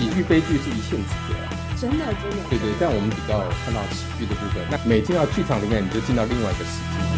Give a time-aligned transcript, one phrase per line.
[0.00, 1.52] 喜剧、悲剧是一线之隔啊。
[1.76, 2.36] 真的真的。
[2.48, 4.64] 对对，但我们比较看到喜剧的部分。
[4.70, 7.09] 那每进到剧场里面，你就进到另外一个世界。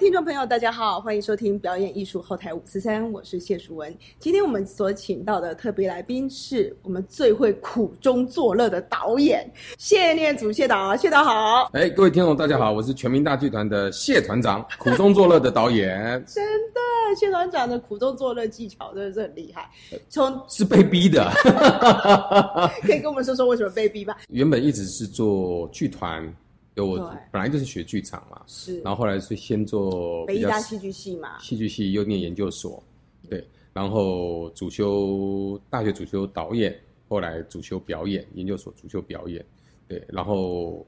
[0.00, 3.94] 听众朋友，大家好，欢迎收听表演艺术后台五四三，我是谢淑文。
[4.18, 9.46] 今天我们所请到的特别来宾是我们最会苦中作乐的导演
[9.76, 11.68] 谢念祖谢导，谢导好。
[11.74, 16.00] 哎，各位听众大家好，我是全民大剧团的谢团长，苦中作乐的导演。
[16.26, 16.42] 真
[16.72, 16.80] 的，
[17.14, 19.70] 谢团长的苦中作乐技巧真的是很厉害。
[20.08, 21.30] 从是被逼的，
[22.80, 24.16] 可以跟我们说说为什么被逼吧？
[24.30, 26.34] 原本一直是做剧团。
[26.76, 26.98] 我
[27.30, 32.82] 本来就是学剧场嘛，是，然后后来是先做北大戏剧系嘛，戏剧系又念研究所，
[33.28, 36.74] 对，然后主修大学主修导演，
[37.08, 39.44] 后来主修表演，研究所主修表演，
[39.88, 40.86] 对，然后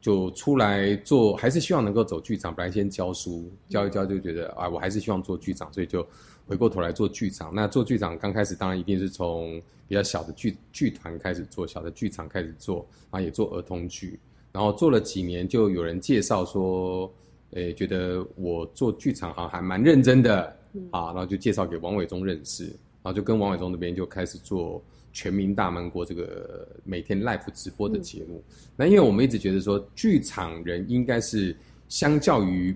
[0.00, 2.54] 就出来做，还是希望能够走剧场。
[2.54, 6.06] 本来先教书教一教，就觉得啊，我还是希望做剧场，所以就
[6.46, 7.52] 回过头来做剧场。
[7.52, 14.20] 那做剧场刚开始当然一定是从比较小的剧剧团开始做，小的剧场开始做，啊，也做儿童剧。
[14.54, 17.12] 然后做了几年，就有人介绍说，
[17.54, 20.44] 诶，觉得我做剧场好像还蛮认真的
[20.92, 24.78] 啊，然后就介绍给王伟忠认识，然后就跟王伟忠那边就开始做
[25.12, 28.40] 《全民大闷锅》这个每天 live 直播的节目。
[28.76, 31.56] 那因为我们一直觉得说，剧场人应该是
[31.88, 32.72] 相较于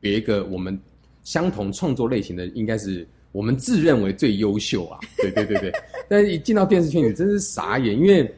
[0.00, 0.78] 别个我们
[1.22, 5.00] 相同创作类型的，应该是我们自认为最优秀啊。
[5.16, 5.72] 对对对对，
[6.10, 8.30] 但是一进到电视圈，你真是傻眼，因为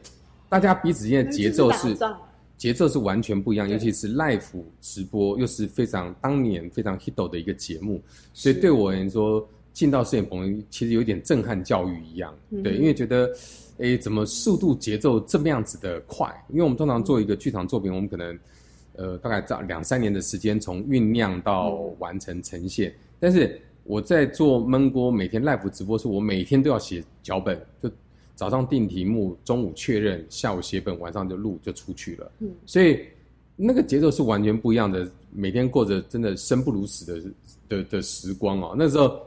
[0.48, 1.96] 大家彼此间的节奏是。
[2.64, 4.40] 节奏是完全不一样，尤其是 live
[4.80, 8.00] 直播，又是非常当年非常 hit 的一个节目，
[8.32, 13.30] 所以对我而言说，进到摄影棚其实有点震撼教育一样，对，因为觉得，
[13.76, 16.34] 哎，怎么速度节奏这么样子的快？
[16.48, 18.38] 因为我们通常做一个剧场作品，我们可能，
[18.94, 27.90] 呃，大概在两三年的时间从酝酿到完成呈现，但是我在做焖锅每天 live 直播时，我每天都要写脚本，就。
[28.34, 32.32] 早上定题目，中午确认，下午写本，晚上就录就出去了。
[32.40, 33.00] 嗯，所以
[33.56, 35.08] 那个节奏是完全不一样的。
[35.36, 37.30] 每天过着真的生不如死的
[37.68, 38.72] 的的时光哦。
[38.78, 39.20] 那时候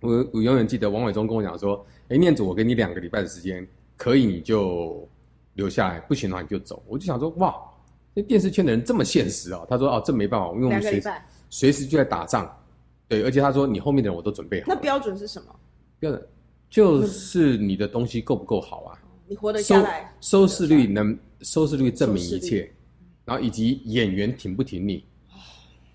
[0.00, 5.08] 我我永远记得王伟忠跟我讲说：“哎，念祖，我给你两个礼拜的时间，可以你就
[5.54, 7.54] 留下来，不行的话你就走。”我就想说：“哇，
[8.12, 11.02] 那电视圈的人这么现实啊！”他说：“哦，这没办法，因为我们随
[11.48, 12.54] 随时就在打仗。
[13.08, 14.66] 对，而且他说你后面的人我都准备好。
[14.68, 15.46] 那标准是什么？
[15.98, 16.22] 标准。”
[16.70, 18.96] 就是你的东西够不够好啊？
[19.26, 22.70] 你活得下来，收视率能收视率证明一切，
[23.24, 25.04] 然后以及演员挺不挺你。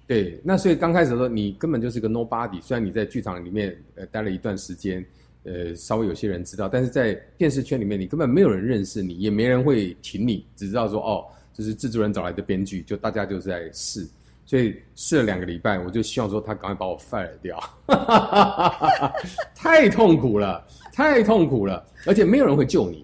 [0.06, 2.62] 对，那所以刚开始的时候，你根本就是个 nobody。
[2.62, 5.04] 虽然你在剧场里面呃待了一段时间，
[5.44, 14.06] 呃稍微有些人知道，但是在电视圈里面，你根本没有人认识你，也没人会挺你，只知道说哦，就是制作人找来的编剧，就大家就是在试。
[14.46, 17.60] 所以试了两个礼拜，我就希望说他赶快把我 fire 掉，
[19.56, 20.64] 太痛苦了，
[20.94, 23.04] 太痛苦了，而且没有人会救你。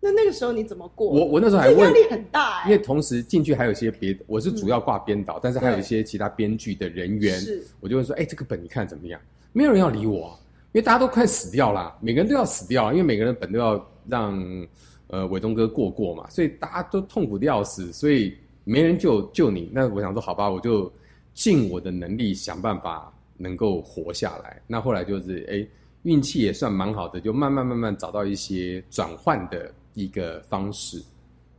[0.00, 1.06] 那那个时候你怎么过？
[1.06, 7.38] 我我那时候还问，压力很大，因为同时进去还有一些别，我是主要挂编导，但是还有一些其他编剧的人员，
[7.80, 9.20] 我就会说，哎，这个本你看怎么样？
[9.52, 10.38] 没有人要理我，
[10.72, 14.66] 因为大家都快死掉了，每个人都要死掉，因为每个人本都要让
[15.08, 18.34] 呃伟东哥过过嘛，所以大家都痛苦的要死，所以。
[18.68, 20.92] 没人救救你，那我想说好吧，我就
[21.32, 24.60] 尽我的能力想办法能够活下来。
[24.66, 25.66] 那后来就是哎，
[26.02, 31.02] 运气也算蛮好的，就慢慢慢慢找到一些转换的一个方式。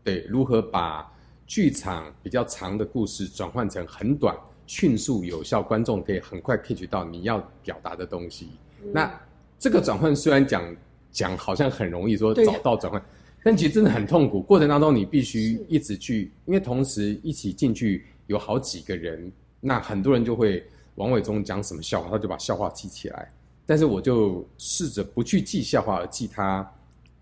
[0.03, 1.11] 对，如何把
[1.47, 4.37] 剧场比较长的故事转换成很短、
[4.67, 8.49] 迅速、有效，观众可以很快 catch 到你要表达的东西。
[8.93, 9.11] 那
[9.57, 10.63] 这个转换虽然讲
[11.11, 13.03] 讲好像很容易，说找到转换。
[13.41, 20.63] 但其实真的很痛苦，过程当中你必须一直去，因为同时一起进去有好几个人，那很多人就会
[20.95, 23.31] 王伟忠讲什么笑话，他就把笑话记起来。
[23.65, 26.69] 但是我就试着不去记笑话，而记他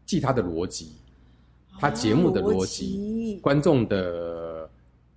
[0.05, 0.93] 记他的逻辑，
[1.79, 4.67] 他节目的逻辑，观众的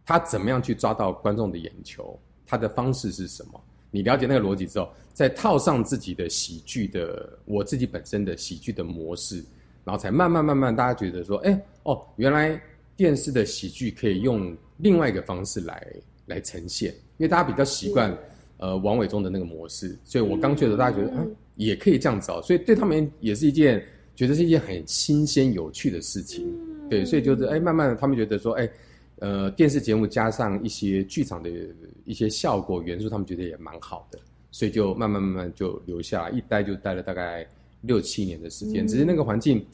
[0.04, 3.60] 他怎么样去抓到观众的眼球，他的方式是什么？
[3.90, 9.42] 你了解那个逻辑之后，再套上自己的喜剧的，我自己本身的喜剧的模式。
[9.84, 12.60] 然后才慢慢慢慢，大家觉得说，哎，哦，原来
[12.96, 15.86] 电视的喜剧可以用另外一个方式来
[16.26, 18.16] 来呈现，因为大家比较习惯，
[18.58, 23.82] 呃，王伟忠的那个模式，所以我刚觉得大家觉得，嗯，也可以这样子哦，所以对他们也是一件
[24.14, 26.46] 觉得是一件很新鲜有趣的事情，
[26.88, 28.68] 对，所以就是，哎，慢慢的他们觉得说，哎，
[29.16, 31.50] 呃，电视节目加上一些剧场的
[32.04, 34.18] 一些效果元素，他们觉得也蛮好的，
[34.50, 37.46] 所以就慢慢慢慢就留下来，一待就待了大概。
[37.82, 39.64] 六七年的时间，只是那个环境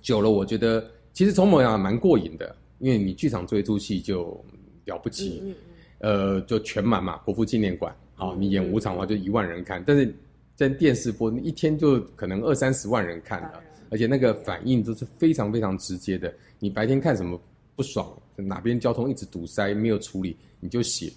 [0.00, 4.42] 久了，我觉得其实从某样蛮过瘾的，因为你剧场做一出戏就
[4.84, 5.54] 了不起，
[5.98, 10.14] 呃，就全满嘛，国父纪念馆，好，你演五场的话就一万人看，但是
[10.54, 13.60] 在电视播，一天就可能二三十万人看了，
[13.90, 16.32] 而且那个反应都是非常非常直接的。
[16.58, 17.40] 你白天看什么
[17.74, 18.06] 不爽，
[18.36, 21.12] 哪边交通一直堵塞没有处理，你就写，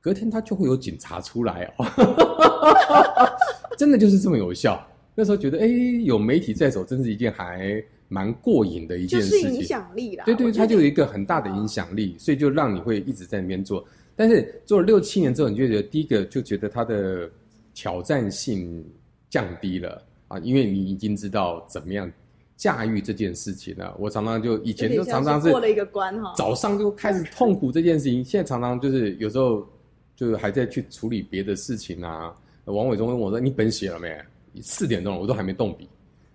[0.00, 1.86] 隔天他就会有警察出来哦，
[3.78, 4.84] 真的就是这么有效。
[5.18, 5.66] 那时候觉得，哎，
[6.04, 9.40] 有媒体在手，真是一件还蛮过瘾的一件事情。
[9.42, 13.84] 就是影响力啦，对对，它就有一个很大的影响力，所以就让你会一直在那边做。
[14.14, 17.28] 但是做了六七年之后，你就觉得第一个就觉得它的
[17.74, 18.80] 挑战性
[19.28, 22.08] 降低了啊，因为你已经知道怎么样
[22.56, 23.96] 驾驭这件事情了。
[23.98, 29.66] 我常常就以前就常常是过了一个关哈，早上就开始痛苦这件事情，现在常常就是有时候
[30.14, 32.32] 就是还在去处理别的事情啊。
[32.66, 34.16] 王伟忠问我说：“你本写了没？”
[34.62, 35.88] 四点钟了，我都还没动笔，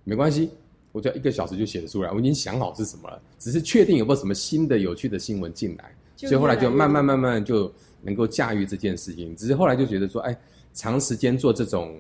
[0.04, 0.50] 没关系，
[0.92, 2.12] 我只要一个小时就写得出来。
[2.12, 7.72] 我已经想好是什么了，只是确定有没有什么新的有趣的新闻进来，所以后来就慢慢慢慢就
[8.02, 9.36] 能够驾驭这件事情。
[9.36, 10.38] 只是后来就觉得说，哎，
[10.74, 11.96] 长时间做这种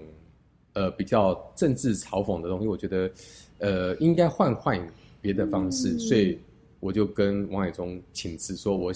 [0.73, 3.11] 呃比较政治嘲讽的东西，我觉得
[3.59, 4.79] 呃应该换换
[5.21, 6.37] 别的方式，所以
[6.79, 8.91] 我就跟王海忠请辞，说我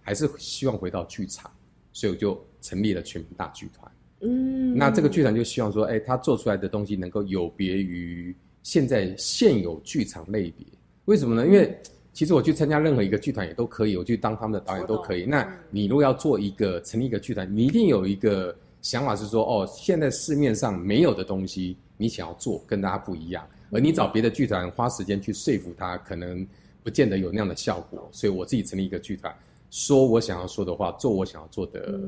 [0.00, 1.50] 还是希望回到剧场，
[1.92, 3.90] 所以我就成立了全民大剧团。
[4.24, 10.66] 嗯，那这个剧团就希望说，哎，他做出来的东西能够有别于现在现有剧场类别。
[11.04, 11.46] 为什么呢？
[11.46, 11.78] 因为
[12.14, 15.24] 其实我去参加任何一个剧团也都可以，我去当他们的导演都可以。
[15.24, 26.46] 那你如果要做一个成立一个剧团，你一定有一个想法是说，哦，现在市面上没有的东西，你想要做跟大家不一样，而你找别的剧团花时间去说服他，可能
[26.82, 28.08] 不见得有那样的效果。
[28.12, 29.34] 所以我自己成立一个剧团。
[29.70, 32.00] 说我想要说的话，做我想要做的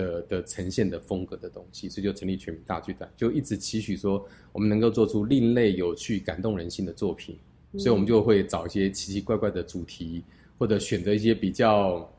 [0.00, 7.36] 的的呈现的风格的东西，所以就成立全民大剧团，就一直期许说我们能够做出另类、有趣、感动人心的作品。
[7.78, 10.24] 所以我们就会找一些奇奇怪怪的主题，
[10.58, 12.10] 或者选择一些比较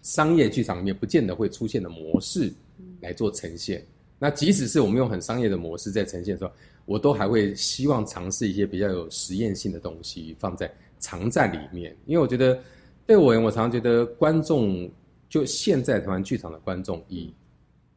[0.00, 2.52] 商业剧场里面不见得会出现的模式
[3.00, 3.84] 来做呈现。
[4.18, 6.50] 那即使是我们用很商业的模式在呈现的时候，
[6.86, 12.58] 我都还会希望尝试一些比较有实验性的东西放在藏在里面，因为我觉得。
[13.04, 14.88] 对我我常常觉得观众
[15.32, 17.32] 就现在台湾剧场的观众，以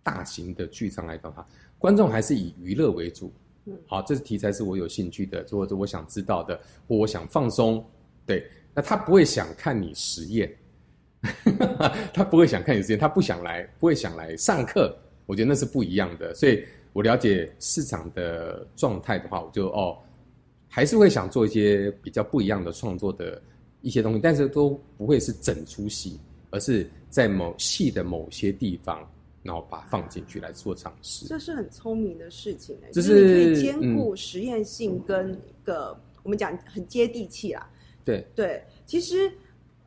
[0.01, 1.45] 大型的剧场来讲，哈，
[1.77, 3.29] 观众还是以娱乐为主。
[3.65, 7.85] 嗯，好，这是题材是我有兴趣的，或者我想知道的，或我想放松。
[8.25, 10.55] 对，那他不会想看你实验，
[12.13, 14.97] 他不会想看你实验，他不想来，不会想来上课。
[15.25, 16.33] 我觉得那是不一样的。
[16.33, 19.97] 所以我了解市场的状态的话，我就哦，
[20.69, 23.41] 还是会想做一些比较不一样的创作的。
[23.81, 26.19] 一些东西，但是都不会是整出戏，
[26.55, 29.05] 而是在某戏的某些地方，
[29.43, 31.25] 然后把它放进去来做尝试。
[31.25, 37.69] 这是很聪明的事情哎，就是可以兼顾实验性跟一个我们讲很接地气啦。
[38.05, 39.29] 对对，其实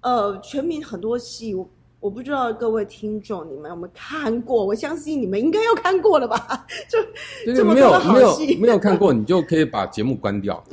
[0.03, 1.67] 呃，全民很多戏，我
[2.01, 6.67] 我不知道各位听众你们有没有看过，我相信你们应该要看过了吧？
[6.87, 6.99] 就
[7.55, 10.63] 这么没有没有没有看过，你就可以把节目关掉。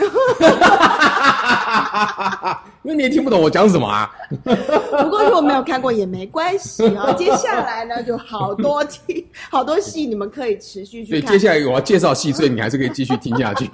[2.83, 4.11] 因为你也听不懂我讲什么啊。
[4.43, 7.11] 不过如果没有看过也没关系啊。
[7.17, 11.21] 接下来呢，就好多听好多戏，你们可以持续去看。
[11.21, 13.69] 对，接下来我要介绍戏，所以你还是可以继续听下去。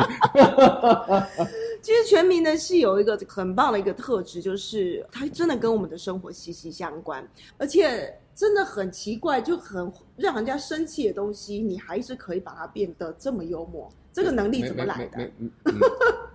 [1.82, 7.28] 其实全民的戏有一个很棒的一个特质，就是它真的跟我们的生活息息相关，
[7.58, 13.92] 而且真的很奇怪，就很让人家生气的东西，你还是可以把它变得这么幽默。
[14.14, 15.32] 这个能力怎么来的？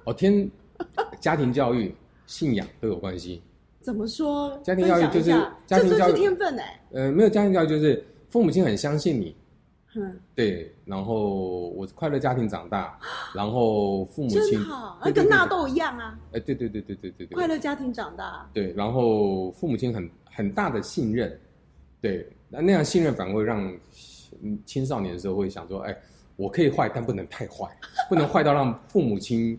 [0.05, 0.51] 哦天。
[1.21, 1.95] 家庭教育、
[2.27, 3.43] 信仰都有关系。
[3.81, 4.59] 怎么说？
[4.65, 5.31] 家庭教育就是
[5.65, 6.81] 家庭教育天分哎。
[6.93, 9.37] 呃，没有家庭教育就是父母亲很相信你。
[9.95, 10.19] 嗯。
[10.35, 12.99] 对，然后我快乐家庭长大，
[13.33, 16.19] 然后父母亲好，那跟纳豆一样啊。
[16.33, 17.35] 哎，对对对对对对对。
[17.37, 18.49] 快乐家庭长大。
[18.53, 21.39] 对，然后父母亲很很大的信任，
[22.01, 23.73] 对，那那样信任反而会让
[24.65, 25.97] 青少年的时候会想说，哎，
[26.35, 27.67] 我可以坏，但不能太坏，
[28.09, 29.57] 不能坏到让父母亲。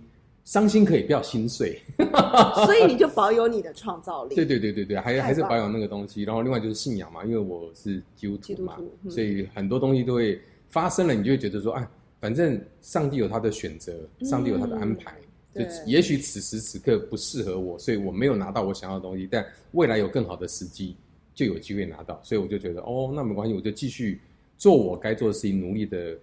[0.47, 1.77] 伤心可以，不要心碎。
[2.65, 4.33] 所以你就保有你的创造力。
[4.33, 6.23] 对对对对对，还还是保有那个东西。
[6.23, 8.77] 然后另外就是信仰嘛，因为我是基督徒嘛，
[9.09, 10.39] 所以很多东西都会
[10.69, 11.85] 发生了，你就会觉得说，哎，
[12.21, 15.13] 反正上帝有他的选择，上帝有他的安排。
[15.53, 20.95] 就也许此时此刻不适合我，所以我没有拿到我想要的东西，但未来有更好的时机，
[21.35, 22.17] 就有机会拿到。
[22.23, 24.21] 所以我就觉得，哦，那没关系，我就继续
[24.57, 26.17] 做我该做的事情，努力的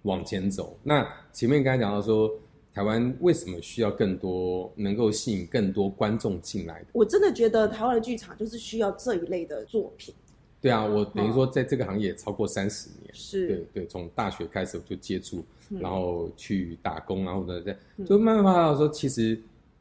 [0.00, 0.78] 往前走。
[0.82, 2.34] 那前面刚才讲到说。
[2.74, 6.86] 台湾为什么需要更多能够吸引更多观众进来的？
[6.92, 10.12] 我真的觉得台湾的剧场就是需要这一类的作品。
[10.60, 15.44] 对啊，我等于说在这个行业超过三十年，是对对，从大学开始我就接触，
[15.78, 19.40] 然后去打工，然后呢，在就慢慢发现说，其实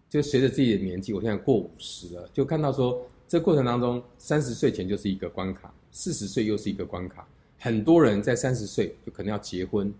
[0.10, 7.26] 就随着自己的年纪，我现在过五十了，就看到说这过程当中，三十岁前就是一个关卡，四十岁又是一个关卡，
[7.58, 9.92] 很多人在三十岁就可能要结婚，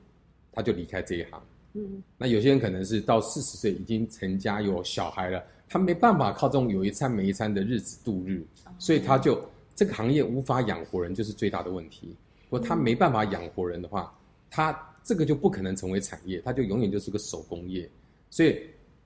[0.52, 1.42] 他就离开这一行。
[1.74, 8.46] 嗯，那有些人可能是到四十岁已经成家有小孩了，他没办法靠这种有一餐没一餐的日子度日，
[8.78, 9.44] 所以他就
[9.76, 12.16] 这个行业无法养活人，就是最大的问题。
[12.50, 14.16] 如果他没办法养活人的话，
[14.52, 17.90] 他这个就不可能成为产业，他就永远就是个手工业。
[18.30, 18.56] 所以，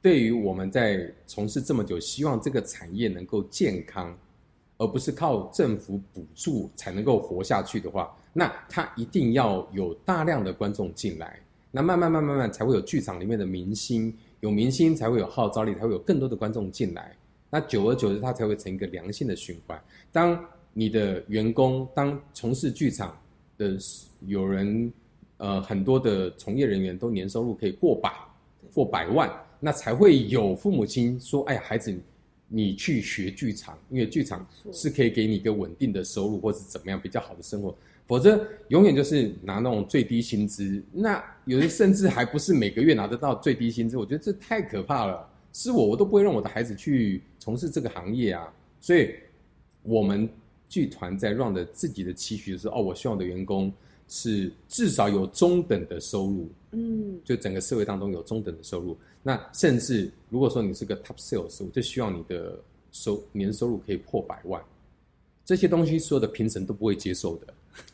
[0.02, 4.14] 对于我们在从事这么久，希望这个产业能够健康，
[4.78, 11.40] 而不是靠政府补助才能够活下去的话，那他一定要有大量的观众进来。
[11.78, 17.16] 那慢慢慢慢慢才会有剧场里面的明星，有明星才会有号召力，才会有更多的观众进来。
[17.52, 19.80] 那久而久之，它才会成一个良性的循环。
[20.12, 20.44] 当
[20.74, 23.16] 你的员工，当从事剧场
[23.60, 23.78] 的
[24.26, 24.92] 有人，
[25.38, 28.12] 呃，很多的从业人员都年收入可以过百、
[28.74, 31.96] 过百万，那才会有父母亲说：“哎呀，孩子，
[32.48, 37.76] 你去学剧场，因为剧场是可以给你一个稳定的收入，或是怎么样比较好的生活。”
[38.08, 40.82] 否则，永远就是拿那种最低薪资。
[40.94, 43.98] 那有的甚至还不是每个月拿得到最低薪资。
[43.98, 45.30] 我觉得这太可怕了。
[45.52, 48.52] 是我，我都不会让我的孩子去从事这个行业啊。
[48.80, 49.14] 所以，
[49.84, 50.30] 我们
[50.70, 53.74] 剧团在 run 的自己的期许是：哦，我希望我的员工
[54.08, 56.50] 是至少有中等的收入。
[56.72, 58.98] 嗯，就整个社会当中有中等的收入。
[59.24, 62.58] 那甚至如果说你是个 top sales，我就希望你的
[62.92, 64.64] 收年收入可以破百万。
[65.44, 67.48] 这些东西所有的评审都不会接受的。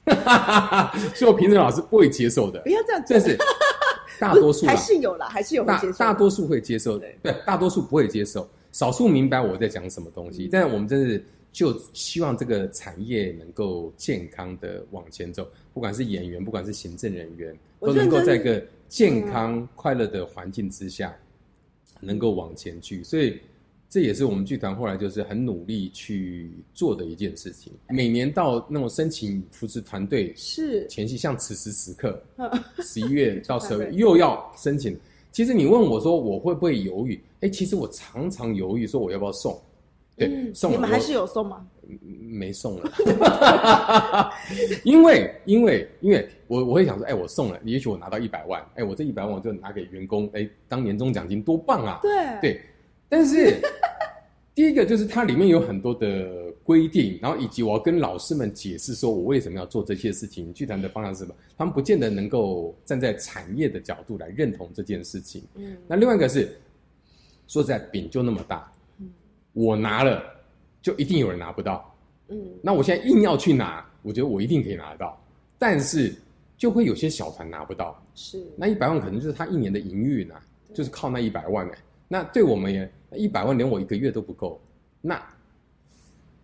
[0.05, 2.59] 哈哈哈哈所以我评审老师不会接受的。
[2.61, 3.37] 不要这样，这是
[4.19, 7.07] 大多数还是有了，还是有大大多数会接受的。
[7.21, 10.49] 对，大多数不会接受，少数明白我在讲什么东西。
[10.51, 21.15] 但是我们真是就希望这个产业能够健康的往前走，不管是演员，不管是行政人员，都能够在一个健康快乐的环境之下，
[22.01, 23.03] 能够往前去。
[23.03, 23.39] 所以。
[23.93, 27.71] 这也是我们剧团后来就是很努力去做的一件事情。
[27.89, 32.19] 每年到那种申请扶持团队是前期，像此时此刻，
[32.81, 34.99] 十一月 到十二月又要申请。
[35.31, 37.21] 其实你问我说我会不会犹豫？
[37.41, 39.61] 哎，其实我常常犹豫，说我要不要送？
[40.17, 41.63] 对，送你们还是有送吗？
[42.19, 42.91] 没送了，
[44.83, 51.99] 因为因为因为我我会想说，哎，我送了，也许我拿到一百万，哎，我这一百万我就拿给员工，哎，当年终奖金多棒啊！
[52.01, 52.61] 对对。
[53.13, 53.61] 但是，
[54.55, 60.51] 第一个就是它里面有很多的规定，然后以及我要跟老师们解释说我为什么要做这些事情。
[60.51, 61.35] 剧团的方向是什么？
[61.55, 65.43] 他们不见得能够站在产业的角度来认同这件事情。
[65.53, 66.59] 嗯，那另外一个是，
[67.47, 68.71] 说实在，饼就那么大，
[69.53, 70.23] 我拿了
[70.81, 71.95] 就一定有人拿不到。
[72.29, 75.23] 嗯，那我现在硬要去拿，我觉得我一定可以拿得到，
[75.59, 76.11] 但是
[76.57, 78.03] 就会有些小团拿不到。
[78.15, 80.43] 是，那一百万可能就是他一年的营运啊，
[80.73, 81.77] 就是靠那一百万哎。
[82.13, 84.61] 那对我们也一百万连我一个月都不够，
[85.01, 85.19] 那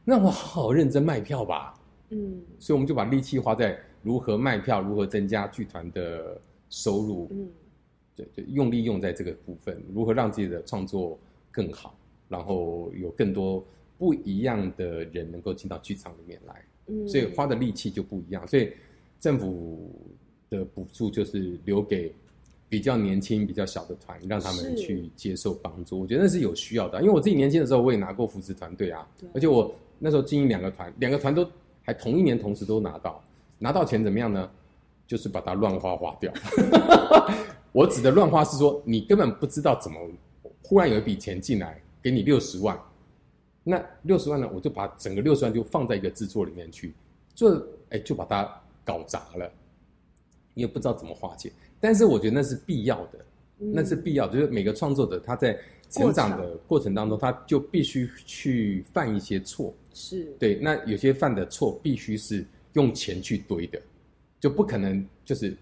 [0.04, 1.80] 那我好好认真卖票吧。
[2.10, 7.28] 嗯，所以我们就把力气花在如何卖票，如何增加剧团的收入。
[7.30, 7.48] 嗯，
[8.16, 11.20] 对对，用力用在这个部分，如何让自己的创作
[11.52, 11.96] 更好，
[12.28, 13.64] 然后有更多
[14.00, 16.66] 不一样的人能够进到剧场里面来。
[16.88, 18.48] 嗯，所以花的力气就不一样。
[18.48, 18.74] 所以
[19.20, 19.92] 政府
[20.50, 22.12] 的补助就是留给。
[22.70, 27.02] 比较年轻、比较小的团，让他们去接受帮助，我觉得那是有需要的。
[27.02, 31.46] 因为我自己年轻的时候，我也拿过扶持团队啊，而且我那时候经营两个团，两个团都
[31.82, 33.22] 还同一年同时都拿到，
[33.58, 34.50] 拿到钱怎么样呢？
[35.08, 36.32] 就是把它乱花花掉。
[37.74, 40.00] 我指的乱花是说，你根本不知道怎么，
[40.62, 42.80] 忽然有一笔钱进来，给你六十万，
[43.64, 46.94] 那六十万呢，我就把整个六十万就放在一个制作里面去，
[47.34, 47.60] 就，
[47.90, 48.48] 哎，就把它
[48.86, 49.52] 搞砸了，
[50.54, 51.52] 也不知道怎么花钱。
[51.80, 53.20] 但是我觉得那是必要的，
[53.58, 55.58] 那是必要，就是每个创作者他在
[55.90, 60.56] 成长的过程当中，他就必须去犯一些错，是对。
[60.56, 63.82] 那有些犯的错必须是用钱去堆的，
[64.40, 65.56] 就不可能就是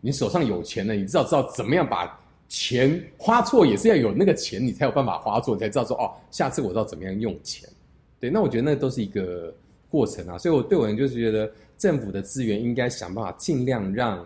[0.00, 7.68] 你手上有钱了，你知道知道怎么样把钱花错，也是要有那个钱，你才有办法花错，你才知道说哦，下次我知道怎么样用钱。
[8.20, 9.54] 对，那我觉得那都是一个
[9.90, 10.38] 过程啊。
[10.38, 14.24] 所以我对我人就是觉得政府的资源应该想办法尽量让。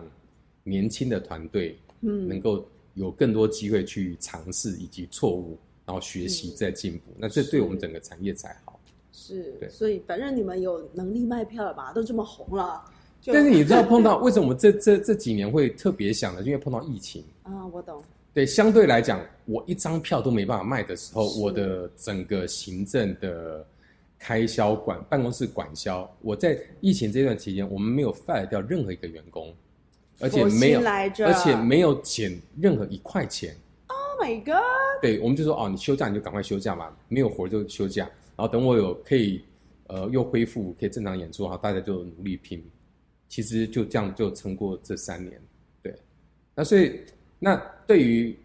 [0.63, 8.79] 年轻的团队，嗯，能够有更多机会去尝试以及错误，然后学习再进步，那这对我们整个产业才好。
[9.11, 11.91] 是，对，所以反正你们有能力卖票了吧？
[11.93, 12.83] 都这么红了。
[13.25, 16.41] 但是你知道碰到为什么这 这这几年会特别想呢？
[16.41, 18.01] 因为碰到疫情啊，我懂。
[18.33, 23.65] 对，相对来讲，我一张票都没办法卖的时候，我的整个行政的
[24.17, 29.53] 开销管办公室管销，我在疫情这段期间，我们没有 fire 掉任何一个员工。
[30.19, 33.55] 而且没有，而且没有减任何一块钱。
[33.87, 35.01] Oh my god！
[35.01, 38.03] 对，我们就说哦，你休假你就赶快休假嘛，没有活就休假，
[38.35, 39.41] 然后等我有可以
[39.87, 42.63] 呃又恢复可以正常演出，哈，大家就努力拼。
[43.29, 45.39] 其实就这样就撑过这三年，
[45.83, 45.95] 对。
[46.55, 46.99] 那所以
[47.37, 48.35] 那对于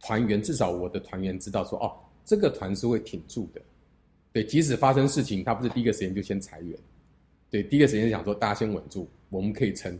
[0.00, 1.92] 团员，至少我的团员知道说，哦，
[2.24, 3.60] 这个团是会挺住的。
[4.32, 6.78] 对，即使发生事情，他不是第一个时间就先裁员。
[7.50, 9.98] 对，第一个时间想说大家先稳住，我们可以撑。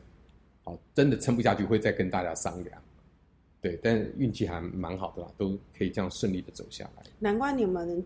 [0.69, 2.83] 好，真的撑不下去会再跟大家商量。
[3.61, 7.03] 对，但运气还蛮好的啦，都可以这样顺利的走下来。
[7.19, 8.05] 难怪你们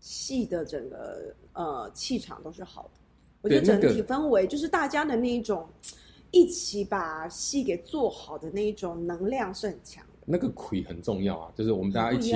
[0.00, 2.90] 戏的整个呃气场都是好的。
[3.42, 5.68] 我觉得整体氛围就是大家的那一种
[6.30, 10.12] 一起把戏给做好的那一种能量是很强的。
[10.24, 12.34] 那个魁很重要啊，就是我们大家一起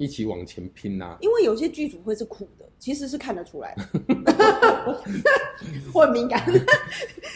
[0.00, 1.16] 一起往前拼呐。
[1.20, 2.66] 因为有些剧组会是苦的。
[2.80, 3.84] 其实是看得出来的，
[5.92, 6.42] 我很敏感，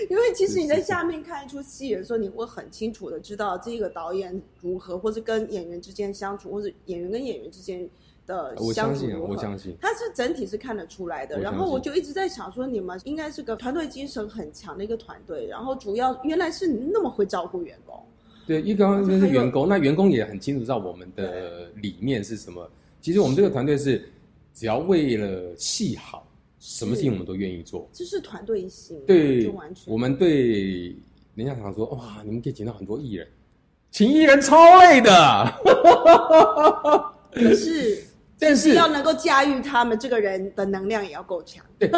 [0.09, 7.87] 因为其实你在下面看一出戏的时候，你会很清楚的知道这个导演如何，或是跟演员之间相处，或者演员跟演员之间
[8.27, 9.35] 的相处如何。
[9.35, 11.39] 我相信，他是整体是看得出来的。
[11.39, 15.47] 然后我就一直在想说，你们应该是个团队精神很强的一个团队。
[15.47, 18.03] 然后主要原来是你那么会照顾员工。
[18.47, 22.71] 对，一刚刚就是员工，那员工也很清楚知道我们的理念是什么。
[23.01, 24.09] 其实我们这个团队是。
[24.57, 26.25] 只要为了戏好，
[26.61, 27.89] 什么事情我们都愿意做。
[27.93, 29.53] 这是团队心，对，
[29.85, 30.95] 我们对
[31.35, 33.27] 人家常说哇，你们可以请到很多艺人，
[33.91, 35.55] 请艺人超累的。
[37.33, 38.05] 可是，
[38.39, 41.67] 但是要能够驾驭他们，这个人的能量也要够强。
[41.77, 41.91] 对，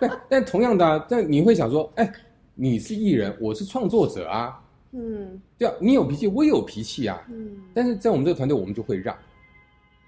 [0.00, 2.12] 但但同样的，但你会想说，哎，
[2.56, 4.59] 你是艺人，我是创作者啊。
[4.92, 7.26] 嗯，对啊，你有脾气，我也有脾气啊。
[7.30, 9.16] 嗯，但是在我们这个团队，我们就会让，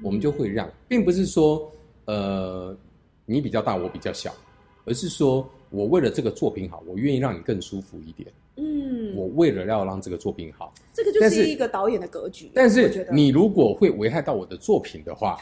[0.02, 1.70] 我们就会让，并不是说。
[2.06, 2.76] 呃，
[3.24, 4.34] 你比较大，我比较小，
[4.84, 8.28] 而是说我为了这个作品好，我愿意让你更舒服一点。
[8.56, 12.50] 嗯，我为了要让这个作品好，这个就是一个导演的格局。
[12.52, 15.38] 但是你如果会危害到我的作品的话，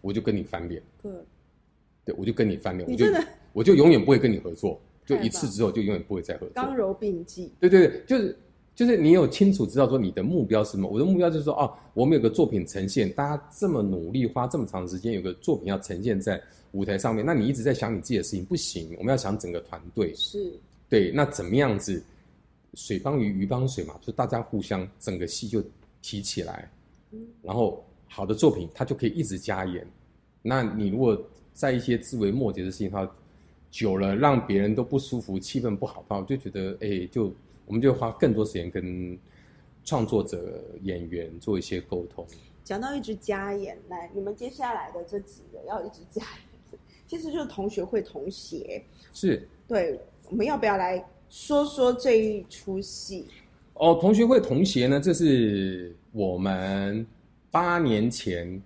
[0.00, 0.82] 我就跟你翻脸。
[1.00, 1.12] 对，
[2.06, 3.06] 对我就跟你翻脸，我就
[3.52, 6.50] 我就永远不会跟你合作，就一次之后就永远不会再合作。
[6.54, 7.52] 刚柔并济。
[7.60, 8.36] 对对对，就是。
[8.80, 10.88] 就是你有清楚知道说你的目标是什么？
[10.88, 20.50] 我的目标就是说，哦，我们有个作品呈现，大家这么努力花这么长时间，有个作品要呈现在舞台上面，那你一直在想你自己的事情不行，我们要想整个团队是
[20.88, 22.02] 对，那怎么样子
[22.72, 25.62] 水帮鱼鱼帮水嘛，就大家互相整个戏就
[26.00, 26.66] 提起来，
[27.42, 29.86] 然后好的作品它就可以一直加演。
[30.40, 33.06] 那你如果在一些枝微末节的事情，它
[33.70, 37.30] 久了让别人都不舒服，气氛不好，那我就觉得哎就。
[37.70, 39.16] 我们就花更多时间跟
[39.84, 42.26] 创作者、演员做一些沟通。
[42.64, 48.82] 讲到一直加演，来，你们接下来的这几个要一直加演，其实就是同学会同协。
[49.12, 53.28] 是，对，我们要不要来说说这一出戏？
[53.74, 57.06] 哦，同学会同协呢，这是我们
[57.52, 58.60] 八年前，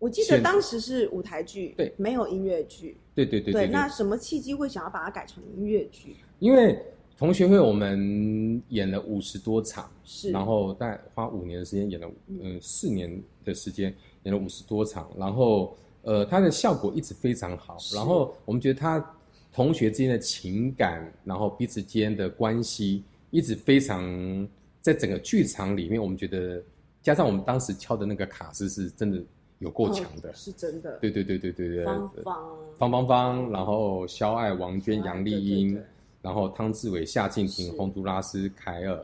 [0.00, 2.96] 我记得当时是舞台剧，对，没有音乐剧。
[3.14, 3.68] 对对对对。
[3.68, 6.16] 那什么契机会想要把它改成音乐剧？
[6.40, 6.76] 因为。
[7.18, 19.04] 同学会我们演了五十多场，是，然后大概花五年的时间演了，嗯，四年的时间演了五十多场，然后呃，它的效果一直非常好，然后我们觉得他
[19.52, 24.48] 同学之间的情感，然后彼此间的关系一直非常，
[24.80, 26.62] 在整个剧场里面，我们觉得
[27.02, 29.20] 加上我们当时敲的那个卡斯是真的
[29.58, 32.48] 有够强的，是真的，对对对对对对，方方。
[32.78, 35.82] 方方方，然后肖爱、王娟、杨丽英。
[36.28, 39.02] 然后汤志伟、夏静婷、洪都拉斯、凯尔，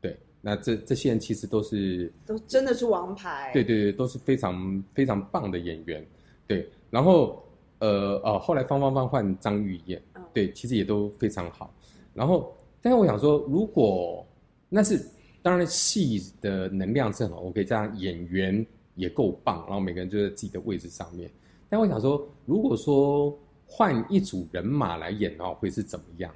[0.00, 6.06] 对，那这这些人其实都是都真的是王牌，对对对，都是非常非常棒的演员，
[6.46, 6.70] 对。
[6.88, 7.42] 然后
[7.80, 10.00] 呃哦，后来方方方换张玉燕，
[10.32, 11.74] 对，其实也都非常好。
[12.14, 14.24] 然后，但是我想说，如果
[14.68, 15.04] 那是
[15.42, 21.28] 当然戏的能量是很 OK，加上演员也够棒，然后每个人就在自己的位置上面。
[21.68, 26.32] 但我想说，如果说换一组人马来演的话，会是怎么样？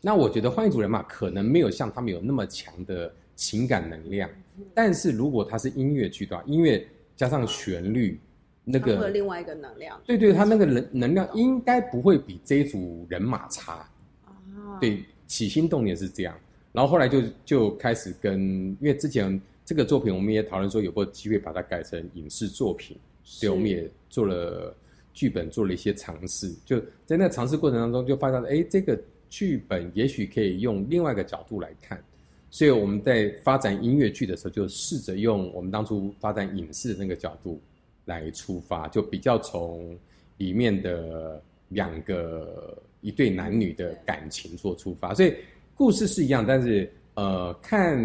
[0.00, 4.30] 那我觉得换一组人马可能没有像他们有那么强的情感能量，
[4.72, 8.18] 但是如果他是音乐剧的话，音乐加上旋律，
[8.64, 13.88] 那个另外一个能量，对对，他那个能能量应该不会比这一组人马差。
[14.24, 16.38] 啊，对，起心动念是这样，
[16.70, 18.40] 然后后来就就开始跟，
[18.80, 24.72] 因为之前这个作品我们也讨论说有过机会把它改成影视作品，所以，我们也做了
[25.12, 28.96] 剧本，做了一些尝试，就在那尝试过程当中就发现，哎，这个。
[29.28, 32.02] 剧本也许可以用另外一个角度来看，
[32.50, 37.60] 所以我们在发展音乐剧的时候，就试着用我们当初发展影视的那个角度
[38.06, 39.96] 来出发，就比较从
[40.38, 45.12] 里面的两个一对男女的感情做出发。
[45.12, 45.34] 所以
[45.74, 47.98] 故事是一样，但是呃，看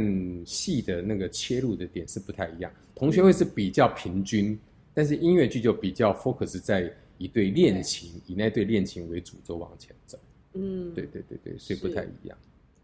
[0.45, 2.71] 戏的那个切入的点是不太一样。
[2.95, 4.59] 同学会是比较平均，
[4.93, 10.17] 但是音乐剧就比较 focus 在一对恋情，以那对恋情为主轴往前走。
[10.53, 12.37] 嗯，对对对对，所以不太一样。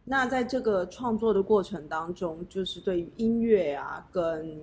[0.05, 4.57] 那在这个创作的过程当中，就是对于音乐啊、跟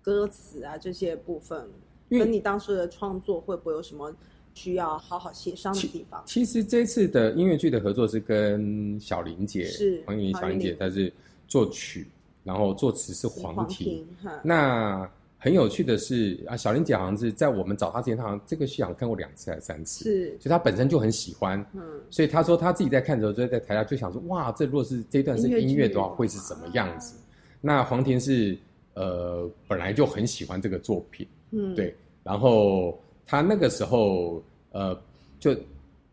[0.00, 1.68] 歌词啊这些部分，
[2.08, 4.14] 跟你当时的创作会不会有什么
[4.54, 6.22] 需要好好协商的地方？
[6.26, 11.12] 其实这次的音乐剧的合作是跟小林姐，是黄韵玲小林姐，她是
[11.46, 12.06] 作曲，
[12.42, 14.06] 然后作词是黄婷。
[14.42, 15.10] 那
[15.44, 27.14] 很有趣的是啊，小林姐好像是在我们找她之前，她好像这个戏好像看过两次还是三次，是，所以她本身就很喜欢，嗯，所以她说她自己在看的时候，就在台下就想说，哇，这如果是这段是音乐的话，会是什么样子？
[27.60, 28.56] 那黄婷是
[28.94, 34.98] 呃本来就很喜欢这个作品，嗯，对，然后她那个时候呃
[35.38, 35.54] 就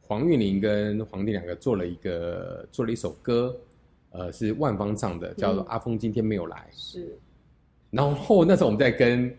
[0.02, 3.56] 黄韵玲跟黄婷两个做了一个做了一首歌，
[4.10, 7.18] 呃是万芳唱的，叫做《阿峰今天没有来》，是。
[7.92, 9.32] 然后那时候我们在跟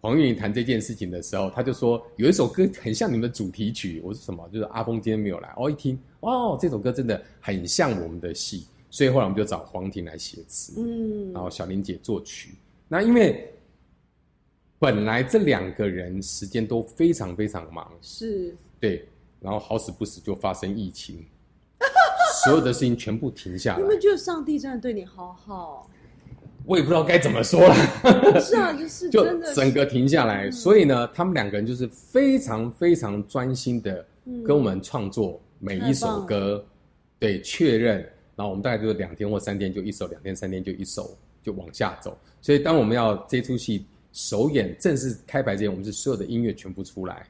[0.00, 4.00] 黄韵玲谈这件事情的时候，他就说有一首歌很像你们的主题曲。
[4.04, 4.48] 我说什么？
[4.52, 5.52] 就是阿峰今天没有来。
[5.56, 8.66] 哦，一听，哦，这首歌真的很像我们的戏。
[8.90, 12.54] 所以后来我们就找黄婷来写词，嗯，然后小林姐作曲。
[12.88, 13.52] 那因为
[14.78, 19.06] 本来这两个人时间都非常非常忙，是，对，
[19.40, 21.22] 然后好死不死就发生疫情，
[22.44, 23.82] 所有的事情全部停下来。
[23.82, 25.90] 你们觉得上帝真的对你好好？
[26.68, 27.74] 我也不知道该怎么说了，
[28.38, 34.04] 是啊，就是就整个停下来，所以呢，他们两个人就是非常非常专心的
[34.44, 36.62] 跟我们创作每一首歌，
[37.18, 37.96] 对，确认，
[38.36, 42.14] 然后我们大概就是两天或三天就一首，两天三天就一首，就往下走。
[42.42, 47.26] 所以当我们要这出戏首演正式开牌之前，我们是所有的音乐全部出来，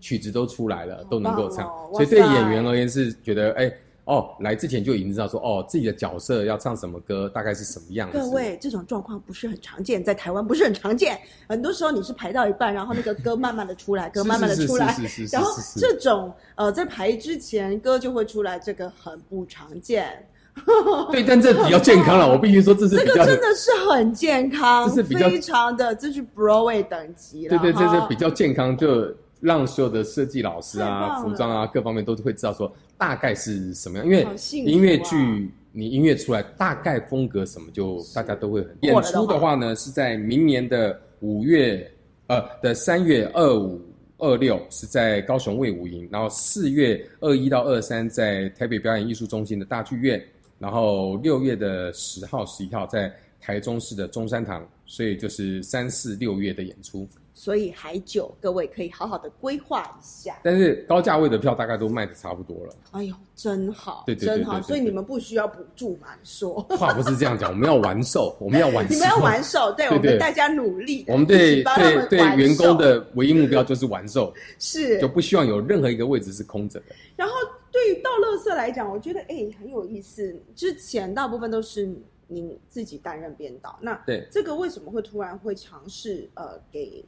[0.00, 3.70] 曲子都出来了，都能够唱，所以对演员而言是觉得哎。
[4.08, 8.18] 哦，来之前就已经知道说，哦，自己的角色要唱什么歌，大概是什么样子。
[8.18, 11.18] 各位，这种状况不是很常见，在台湾不是很常见。
[11.46, 14.96] 很多时候你是排到一半，然后那个歌慢慢的出来，歌慢慢的出来，
[15.30, 20.26] 然后这种呃，在排之前歌就会出来，这个很不常见。
[21.12, 27.58] 对，但这比较健康了，我必须说这是这个真的是很健康，这是非常的，这是 Broadway 等级了。
[27.58, 32.72] 对对，这是比较健康，就让所有的设计老师啊、服装啊各方面都会知道说。
[33.00, 34.04] 大概是什么样？
[34.04, 34.26] 因为
[34.66, 38.76] 音乐剧，你音乐出来大概风格什么，就大家都会很。
[38.80, 41.88] 演出的话呢，是在明年的五月，
[42.26, 43.80] 呃的三月二五
[44.16, 50.20] 二六是在高雄卫武营，然后四月二一到二三在台北表演艺术中心的大剧院，
[50.58, 57.08] 然后六月的十号、十一号在台中市的中山堂，所以就是三四六月的演出。
[57.38, 60.40] 所以还久，各位可以好好的规划一下。
[60.42, 62.74] 但是高价位的票大概都卖的差不多了。
[62.90, 64.60] 哎呦，真好，对真好。
[64.60, 66.08] 所以你们不需要补助嘛？
[66.24, 68.84] 说话不是这样讲，我们要完售， 我们要完。
[68.90, 71.04] 你们要完售，对，我们大家努力。
[71.06, 76.86] 我们对对对员工的唯一目标就是完售，是就不希望有任何一个位置是空着的。
[77.14, 77.34] 然后
[77.70, 80.34] 对于倒乐色来讲，我觉得哎很有意思。
[80.56, 81.88] 之前大部分都是
[82.28, 87.04] 你自己担任编导，那对这个为什么会突然会尝试呃给？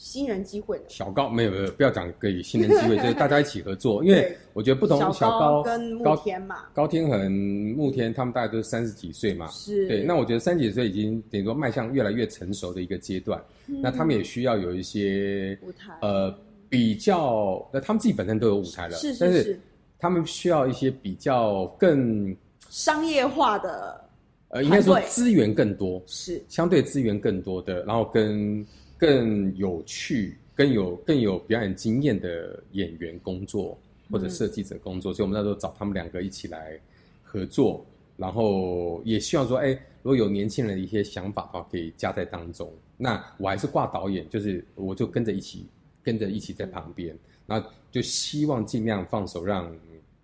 [0.00, 4.04] 新人机会小高没有没有，不要讲给新人机会， 就是大家一起合作。
[4.04, 7.32] 因为我觉得不同小高跟慕天嘛，高天恒、
[7.76, 10.04] 慕天他们大概都是三十几岁嘛，是对。
[10.04, 16.32] 那我觉得三十几岁已经等于说迈向越来越成熟的一个阶段，那他们也需要有一些舞台，呃，
[16.68, 19.60] 比较，那他们自己本身都有舞台了，是是是，
[19.98, 22.32] 他们需要一些比较更
[22.70, 24.00] 商业化的，
[24.48, 28.66] 呃，应该说资源更多，是相对资源更多的，然后跟。
[29.00, 33.78] 更有趣、更有更有表演经验的演员工作
[34.10, 36.76] 或者设计者工作，所以我们那时候找他们两个一起来
[37.22, 39.68] 合作，然后也希望说，哎，
[40.02, 42.68] 如果有年轻人的一些想法的话，可以加在当中。
[42.96, 45.64] 那我还是挂导演，就是我就跟着一起
[46.02, 49.72] 跟着一起在旁边，那就希望尽量放手让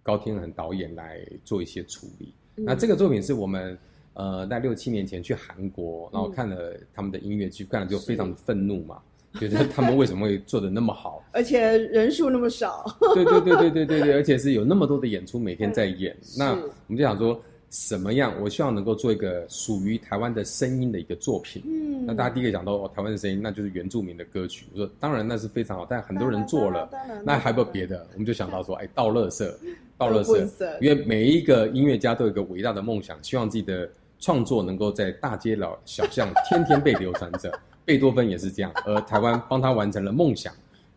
[0.02, 2.34] 高天恒导演来做一些处理。
[2.56, 3.78] 那这个作品是我们。
[4.14, 8.98] 呃，在六七年前去韩国，然后看了他们的音乐剧，看了就非常的愤怒嘛，
[9.40, 12.84] 觉得他们为什么会做的那么好， 而且人数那么少。
[13.14, 16.16] 对对对对对对对，而且是有那么多的演出每天在演。
[16.38, 18.32] 那我们就想说，什么样？
[18.40, 21.60] 我希望能够做一个属于台湾的声音的一个作品。
[21.66, 24.66] 嗯，那大家第一个讲到哦，台湾的声音，那就是原住民的歌曲。
[24.72, 26.88] 我说当然那是非常好，但很多人做了，
[27.24, 28.06] 那还有别的？
[28.12, 29.58] 我们就想到说，哎，倒乐色，
[29.98, 33.90] 倒乐色，因为每一个音乐家都有一个伟大的梦想，希望自己的。
[34.24, 37.52] 创作能够在大街老小巷天天被流传着，
[37.84, 40.50] 贝多芬也是这样，而台湾帮他完成了梦想，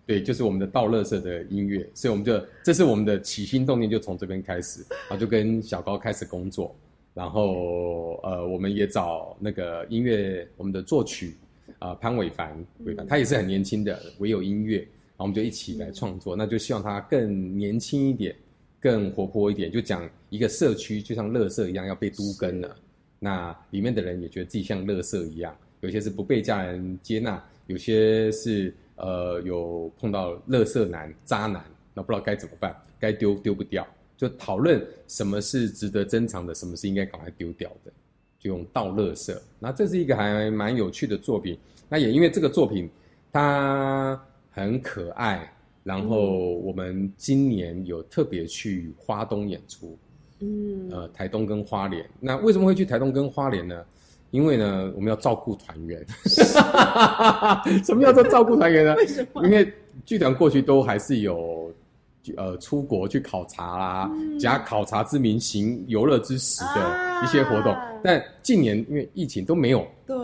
[0.06, 6.74] 对，就是我们的倒乐色的音乐，所以我们就这是我们的起心动念，就从这边开始，然后就跟小高开始工作，
[7.13, 11.36] 然后呃，我们也找那个音乐，我们的作曲
[11.80, 18.34] 啊潘伟凡，伟凡他也是很年轻的，唯有音乐，然后我们就一起来创作，那就希望他更年轻一点。
[18.80, 22.76] 更活泼一点，就讲一个社区就像乐色一样要被都根了，
[23.19, 37.91] 那里面的人也觉得自己像垃圾一样，有些是不被家人接纳，有些是呃有碰到垃圾男、渣男，那不知道该怎么办，该丢丢不掉，就讨论什么是值得珍藏的，什么是应该赶快丢掉的，
[38.39, 39.36] 就用倒垃圾。
[39.60, 41.58] 那这是一个还蛮有趣的作品，
[41.89, 42.89] 那也因为这个作品
[43.32, 45.51] 它很可爱。
[45.84, 49.97] 然后我们今年有特别去花东演出，
[50.39, 52.06] 嗯，呃，台东跟花莲。
[52.19, 53.84] 那为什么会去台东跟花莲呢？
[54.32, 56.06] 因为呢，我们要照顾团员。
[57.84, 58.93] 什么叫做照顾团员呢？
[58.95, 59.45] 为什么？
[59.45, 59.71] 因为
[60.06, 61.71] 剧团过去都还是有，
[62.36, 67.73] 呃，出国去考察啦，假考察之名行游乐之实的一些活动。
[68.04, 69.88] 但近年因为疫情都没有。
[70.06, 70.17] 对。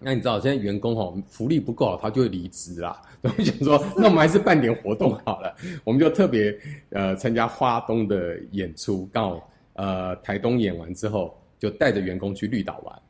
[0.00, 3.00] 那你知道现在员工哈福利不够好，他就会离职啦。
[3.22, 5.52] 我们想说，那我们还是办点活动好了。
[5.82, 6.56] 我们就特别
[6.90, 13.02] 呃参加花东的演出，刚好呃台东演完之后，就带着员工去绿岛玩，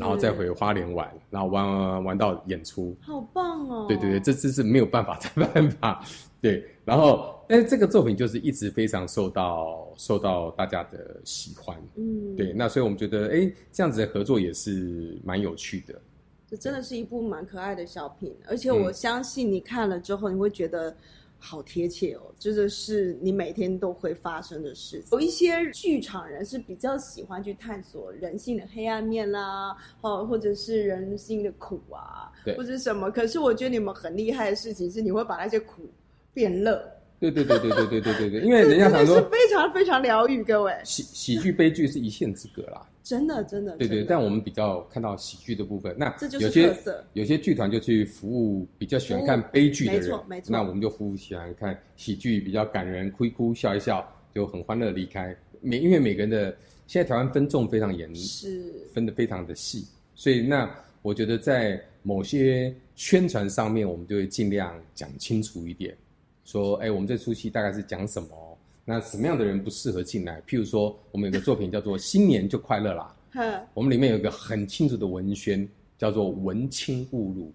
[0.00, 2.96] 然后再回花莲玩，然后玩玩玩到演出。
[3.00, 3.86] 好棒哦！
[3.86, 6.04] 对对对，这次是没有办法 的办法。
[6.40, 11.76] 对，然后但是这个作品就是一直非常受到受到大家的喜欢。
[11.96, 15.94] 嗯，对，那所以我们觉得，哎，这样子的合作也是蛮有趣的。
[16.48, 20.96] 这真的是一部蛮可爱的小品，而且我相信你看了之后，你会觉得
[21.38, 25.02] 好贴切哦，真的是你每天都会发生的事。
[25.12, 33.10] 有一些剧场人是比较喜欢去探索人性的黑暗面啦，哦，或者是人性的苦啊，或者什么。
[33.10, 35.82] 可是我觉得你们很厉害的事情是，你会把那些苦
[36.32, 36.95] 变乐。
[37.18, 42.86] 对对对对对对对对对，因为人家常说非常非常疗愈，各位喜喜剧悲剧是一线之隔啦。
[43.02, 45.94] 真的，真的，对对，但我们比较看到喜剧的部分。
[45.96, 47.04] 那这就是特色。
[47.12, 50.52] 有些剧团就去服务比较喜欢看悲剧的人，没错没错。
[50.52, 55.34] 那我们就服务喜欢看喜剧，比较感人，哭一哭，笑一笑，就很欢乐离开。
[55.60, 56.56] 每因为每个人的
[56.88, 60.68] 现在台湾分众非常严，是分的非常的细，所以那
[61.02, 65.96] 我觉得在某些宣传上面，我们就会尽量讲清楚一点，
[66.46, 68.28] 说，哎，我们这出戏大概是讲什么。
[68.84, 70.40] 那什么样的人不适合进来？
[70.46, 73.12] 譬如说，我们有个作品叫做《新年就快乐啦
[73.74, 77.52] 》，我们里面有一个很清楚的文宣，叫做“文青误入”。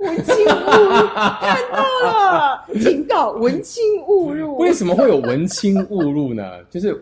[0.00, 4.56] 文青误入，看到了，警告：文青误入。
[4.58, 6.64] 为什么会有文青误入呢？
[6.64, 7.00] 就是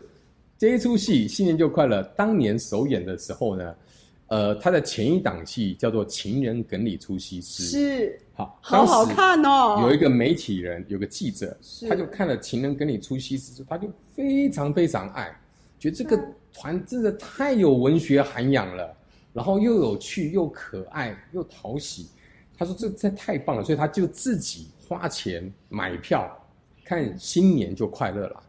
[0.58, 3.74] 这一出戏《新年就快乐》当年首演的时候呢。
[4.30, 9.80] 呃，他的前一档戏叫做《情人梗里出西施》，是好，好好看哦。
[9.82, 11.56] 有一个媒体人，有个记者，
[11.88, 15.36] 他就看了《情人梗里出西施》，他就非常非常爱，
[15.80, 16.16] 觉得这个
[16.52, 18.96] 团真的太有文学涵养了，
[19.32, 22.08] 然后又有趣又可爱又讨喜。
[22.56, 26.30] 他说这这太棒了，所以他就自己花钱买票
[26.84, 28.40] 看《新年就快乐了》。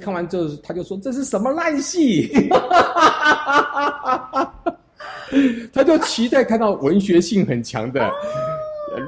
[0.00, 2.32] 看完之后，他就说这是什么烂戏。
[5.72, 8.10] 他就期待看到文学性很强的、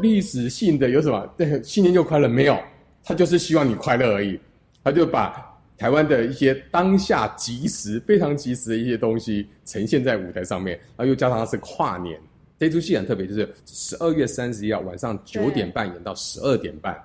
[0.01, 1.27] 历史性的有什么？
[1.37, 2.59] 对，新年就快乐没有？
[3.05, 4.39] 他就是希望你快乐而已。
[4.85, 12.21] 他就把台湾的一些当下即时、非常即时的一些东西呈现在舞台上面，然后又加上它是跨年，
[12.59, 16.97] 这出戏很特别，就是十二月三十一号晚上九点半演到十二点半，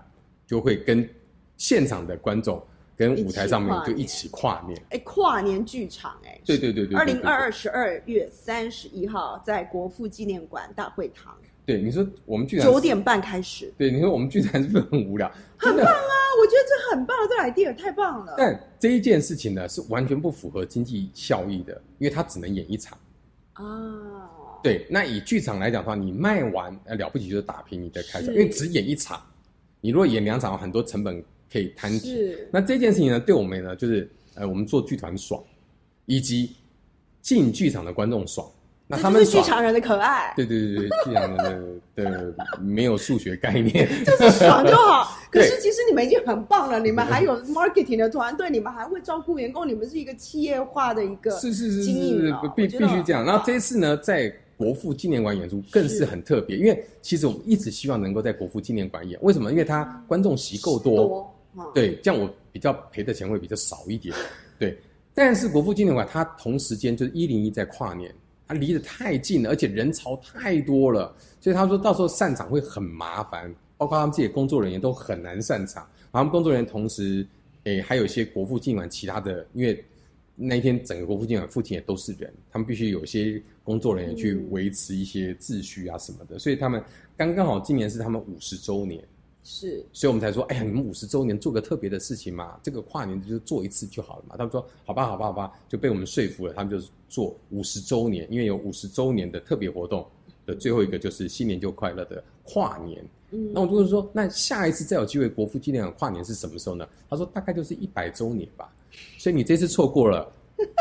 [0.45, 1.07] 就会跟
[1.55, 2.61] 现场的观众。
[2.97, 11.37] 跟舞台上面就一起跨年，哎，跨年剧场，哎，对对对对，二零二二十二月三十一号在国父纪念馆大会堂。
[11.63, 13.71] 对，你说我们剧场九点半开始。
[13.77, 15.31] 对，你说我们剧场是不是很无聊？
[15.57, 16.13] 很棒啊！
[16.41, 18.33] 我觉得这很棒，这 idea 太棒了。
[18.35, 22.97] 但这一件事情呢，是完全不符合经济效益的，因为它只能演一场。
[23.53, 23.63] 啊。
[24.63, 29.21] 对，那以剧场来讲的话，你卖完呃了不起就是打平你的开销，因为只演一场，
[29.81, 31.23] 你如果演两场，很多成本。
[31.51, 32.35] 可以摊提。
[32.51, 35.43] 那这件事情呢，对我们呢，就是呃，我们做剧团爽，
[36.05, 36.55] 以及
[37.21, 38.47] 进剧场的观众爽。
[38.89, 40.33] 那他们是剧场人的可爱。
[40.33, 41.37] 对对对对，剧场人
[41.95, 45.17] 的的没有数学概念， 就是爽就好。
[45.29, 51.91] 可是其实你们已经很棒了，你们还有 marketing 的团队，你们还会照顾员工，你们是一个企业化的一个是是是是
[52.55, 53.25] 必必须这样。
[53.25, 59.51] 然后这一次呢，在国父纪念馆演出更是很特别，因为其实我们一直希望能够在国父纪念馆演，为什么？
[59.51, 61.29] 因为它观众席够多。
[61.73, 64.15] 对，这样我比较赔的钱会比较少一点。
[64.59, 64.77] 对，
[65.13, 68.13] 但是国父纪念馆它同时间就是一零一在跨年，
[68.47, 75.87] 它离得太近了，而且人潮太多了，所以他说到时候散场会很麻烦，包括他们自己的工作人员都很难散场。
[76.11, 77.25] 然后工作人员同时，
[77.65, 79.83] 诶，还有一些国父纪念馆其他的，因为
[80.35, 86.81] 那一天整个国父纪念馆附近也都是人，他们必须有一些工作人员去维持一些秩序啊什么的，所以他们
[87.15, 89.03] 刚刚好今年是他们五十周年。
[89.49, 94.35] 是，所以我们才说，哎呀，你们五十周年做个特别的事情嘛，这个跨年就做一次就好了嘛。
[94.37, 96.53] 他们说，好吧，好吧，好吧，就被我们说服了。
[96.53, 100.05] 他们就是做五十周年，因为有五十周年的特别活动
[100.45, 103.01] 的最后一个就是新年就快乐的跨年。
[103.31, 106.85] 嗯，那我就是说，那下一次再有机会国父纪念馆跨年是什么时候呢？
[107.09, 108.69] 他说大概就是一百周年吧。
[109.17, 110.29] 所以你这次错过了，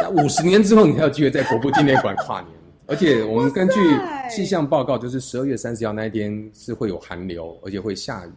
[0.03, 2.51] 那五十年之后你才有机会在国父纪念馆跨年。
[2.89, 3.75] 而且我们根据
[4.29, 8.31] 气象报告，就是十二月三十号那一天是会有寒流，而且会下雨，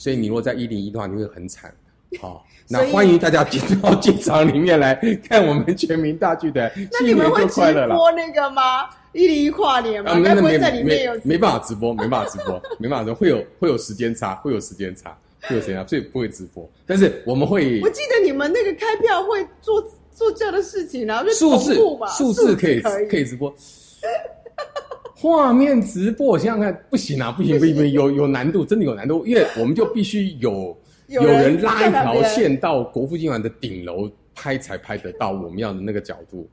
[0.00, 1.70] 所以你如果在一零一的话，你会很惨。
[2.18, 4.94] 好， 那欢迎大家进到剧场里面来
[5.28, 7.94] 看我们全民大剧的 新年就快乐了。
[7.94, 8.88] 播那个吗？
[9.12, 10.18] 一零一跨年吗？
[10.24, 11.20] 该不会在里面有？
[11.22, 16.66] 没办法直播，没办法直播，没办法直播， 会有会有时间差，会有时间差，会有时间差，所以不会直播。
[16.86, 19.84] 但是我们会，我记得你们那个开票会做
[20.14, 23.54] 做这样的事情，然后就数字嘛，数字可以可以直播。
[25.20, 30.74] 画面直播，我想想看，不行啊，不行，不行，不行有有难度，真的有难度，因为我们就必须有
[31.08, 36.48] 有人拉一条线到国父纪念馆的顶楼拍，才拍得到我们要的那个角度。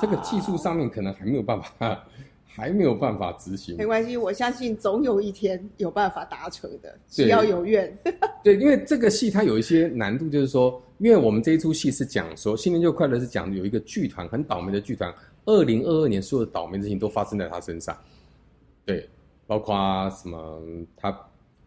[0.00, 2.06] 这个技术上面可能还没有办法，
[2.46, 3.76] 还没有办法执行。
[3.76, 7.92] 没关系，我相信总有一天有办法达成的，只要有愿。
[8.44, 15.12] 对，因为这个戏它有一些难度，就是说，因为我们这一出戏是讲说新年就快乐，是讲有一个剧团很倒霉的剧团。
[15.44, 17.98] 二零二二年所有的倒霉事情都发生在他身上，
[18.92, 19.08] 对，
[19.46, 20.60] 包括什么
[20.96, 21.16] 他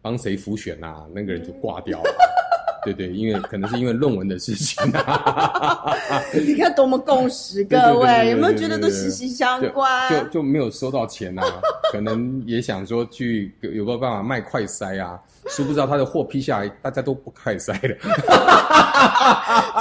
[0.00, 2.10] 帮谁复选啊，那个人就挂掉了，
[2.84, 4.92] 对对，因为可能是因为论文的事情。
[4.92, 5.92] 啊
[6.32, 10.10] 你看多么共识， 各位有没有觉得都息息相关？
[10.10, 11.42] 就就没有收到钱啊，
[11.92, 15.20] 可能也想说去有没有办法卖快筛啊。
[15.48, 17.80] 殊不知道他的货批下来，大家都不快塞了。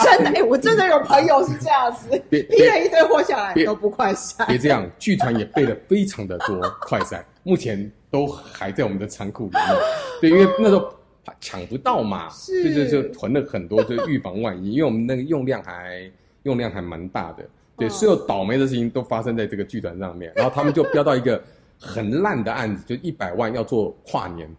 [0.04, 4.46] 真的，哎，我真的有朋友是这样子，批了一堆货下来都不快塞。
[4.46, 9.64] 别这样，剧团也备了非常的多快塞，目前都还在我们的仓库里面。
[10.20, 10.94] 对，因为那时候
[11.40, 12.28] 抢不到嘛，
[12.64, 14.72] 就就就囤了很多，就预防万一。
[14.74, 16.12] 因为我们那个用量还
[16.44, 20.34] 用量还蛮大的，对，所有倒霉的事情都发生在这个剧团上面。
[20.36, 21.42] 然后他们就标到一个
[21.80, 24.50] 很烂的案子，就一百万要做跨年。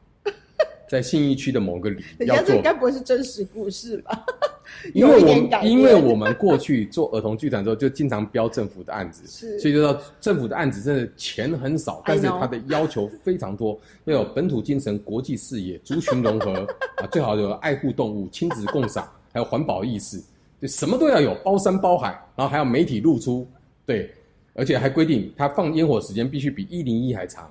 [0.88, 4.24] 在信义区的某个里要做，该不会是真实故事吧？
[4.94, 20.20] 因为我因为 我们过去做儿童剧团之后，就经常标政府的案子，是，所以就说政府的案子真的钱很少，但是它的要求非常多，要有本土精神、国际视野、族群融合啊，最好有爱护动物、亲子共赏，还有环保意识，
[20.60, 23.46] 就什么都要有，包山包海，然后还要媒体露出，
[23.84, 24.10] 对，
[24.54, 27.50] 而且还规定它放烟火时间必须比一零一还长，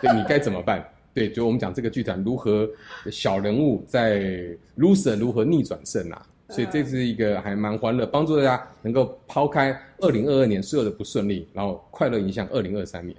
[0.00, 0.84] 对你该怎么办？
[1.14, 2.66] 对，就我们讲这个剧团如何
[3.10, 4.46] 小人物在
[4.78, 13.16] loser 如何逆转胜啊，所以这是一个还蛮欢乐，帮助大家能够抛开二零二二年所有的不顺利，然后快乐迎向二零二三年。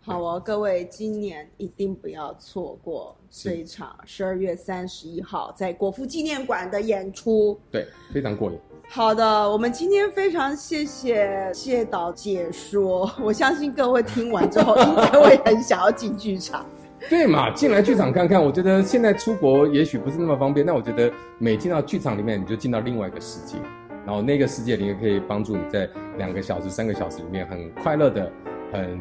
[0.00, 7.58] 好哦，各位，今年一定不要错过这一场十二月三十一号在国父纪念馆的演出。
[7.68, 8.58] 对，非常过瘾。
[8.88, 16.64] 好的，我们今天非常谢谢谢导解说，我相信各位听完之后应该会很想要进剧场。
[17.08, 18.42] 对嘛，进来剧场看看。
[18.42, 23.56] 我觉得现在出国也许不是那么方便，但我觉得每进到剧场里面，你就进到另外一个世界，
[24.04, 28.30] 然后那个世界里面可以帮助你在两个小时、三个小时里面很快乐的、
[28.72, 28.98] 很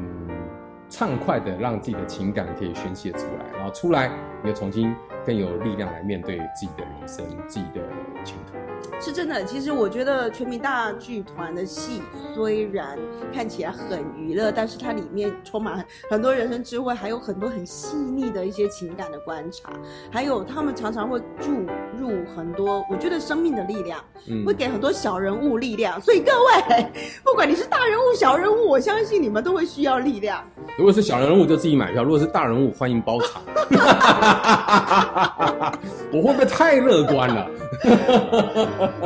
[0.89, 4.11] 畅快的让自己的情感可以宣泄出来，然后出来
[4.43, 4.93] 你又重新
[5.25, 7.81] 更有力量来面对自己的人生、自己的
[8.23, 8.66] 前途。
[8.99, 12.01] 是真的，其实我觉得全民大剧团的戏
[12.33, 12.97] 虽然
[13.33, 19.69] 看起来很娱乐，但是它里面充满很多人生智慧，还有很多很细腻的一些情感的观察，
[20.11, 21.51] 还有他们常常会注
[21.97, 24.03] 入很多我觉得生命的力量，
[24.45, 26.01] 会给很多小人物力量。
[26.01, 26.87] 所以各位，
[27.23, 30.43] 不管你是大人物、小人物，我相信你们都会需要力量。
[30.77, 33.43] 如果是小人物就自己买票，如果是大人物欢迎包场。
[36.11, 37.47] 我会不会太乐观了？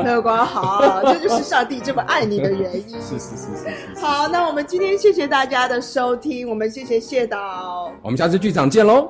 [0.03, 2.89] 乐观好，这就是上帝这么爱你的原因。
[3.01, 3.55] 是是是
[3.95, 3.99] 是。
[4.01, 9.09] 好，那我们今天谢谢大家的收听，我们谢谢谢导，我们下次剧场见喽。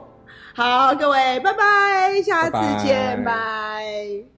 [0.53, 4.31] 好，各位，拜拜，下次见，拜。